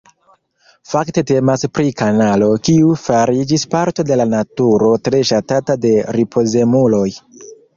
[0.91, 7.09] Fakte temas pri kanalo, kiu fariĝis parto de la naturo tre ŝatata de ripozemuloj.